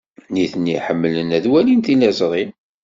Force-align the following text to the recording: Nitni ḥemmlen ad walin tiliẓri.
Nitni 0.33 0.75
ḥemmlen 0.85 1.29
ad 1.37 1.45
walin 1.51 1.81
tiliẓri. 1.85 2.43